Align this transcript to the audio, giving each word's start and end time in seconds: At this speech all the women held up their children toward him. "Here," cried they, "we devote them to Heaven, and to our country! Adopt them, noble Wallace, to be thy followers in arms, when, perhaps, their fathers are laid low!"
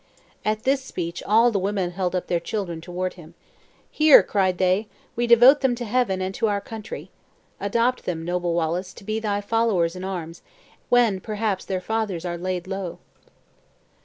At 0.43 0.63
this 0.63 0.83
speech 0.83 1.21
all 1.27 1.51
the 1.51 1.59
women 1.59 1.91
held 1.91 2.15
up 2.15 2.25
their 2.25 2.39
children 2.39 2.81
toward 2.81 3.13
him. 3.13 3.35
"Here," 3.91 4.23
cried 4.23 4.57
they, 4.57 4.87
"we 5.15 5.27
devote 5.27 5.61
them 5.61 5.75
to 5.75 5.85
Heaven, 5.85 6.21
and 6.21 6.33
to 6.33 6.47
our 6.47 6.59
country! 6.59 7.11
Adopt 7.59 8.05
them, 8.05 8.25
noble 8.25 8.55
Wallace, 8.55 8.95
to 8.95 9.03
be 9.03 9.19
thy 9.19 9.41
followers 9.41 9.95
in 9.95 10.03
arms, 10.03 10.41
when, 10.89 11.19
perhaps, 11.19 11.65
their 11.65 11.81
fathers 11.81 12.25
are 12.25 12.35
laid 12.39 12.65
low!" 12.65 12.97